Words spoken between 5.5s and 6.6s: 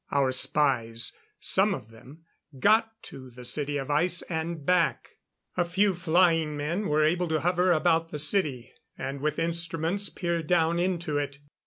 A few flying